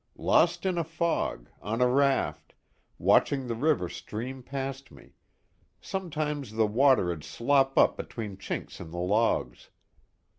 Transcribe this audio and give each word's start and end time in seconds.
Lost 0.17 0.65
in 0.65 0.79
a 0.79 0.83
fog, 0.83 1.47
on 1.61 1.79
a 1.79 1.87
raft, 1.87 2.55
watching 2.97 3.45
the 3.45 3.53
river 3.53 3.87
stream 3.87 4.41
past 4.41 4.89
me 4.89 5.13
sometimes 5.79 6.53
the 6.53 6.65
water'd 6.65 7.23
slop 7.23 7.77
up 7.77 7.97
between 7.97 8.35
chinks 8.35 8.79
in 8.81 8.89
the 8.89 8.97
logs. 8.97 9.69